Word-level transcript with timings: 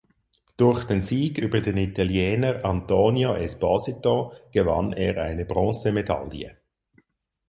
Durch 0.57 0.85
den 0.85 1.03
Sieg 1.03 1.37
über 1.37 1.61
den 1.61 1.77
Italiener 1.77 2.65
Antonio 2.65 3.35
Esposito 3.35 4.33
gewann 4.51 4.93
er 4.93 5.21
eine 5.23 5.45
Bronzemedaille. 5.45 6.57